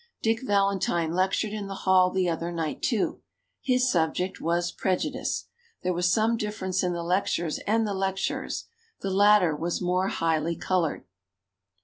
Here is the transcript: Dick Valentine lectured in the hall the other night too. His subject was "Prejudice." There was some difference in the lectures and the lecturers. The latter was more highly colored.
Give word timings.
Dick 0.23 0.39
Valentine 0.41 1.13
lectured 1.13 1.53
in 1.53 1.67
the 1.67 1.75
hall 1.85 2.09
the 2.09 2.27
other 2.27 2.51
night 2.51 2.81
too. 2.81 3.21
His 3.61 3.87
subject 3.91 4.41
was 4.41 4.71
"Prejudice." 4.71 5.45
There 5.83 5.93
was 5.93 6.11
some 6.11 6.37
difference 6.37 6.81
in 6.81 6.93
the 6.93 7.03
lectures 7.03 7.59
and 7.67 7.85
the 7.85 7.93
lecturers. 7.93 8.65
The 9.01 9.11
latter 9.11 9.55
was 9.55 9.79
more 9.79 10.07
highly 10.07 10.55
colored. 10.55 11.05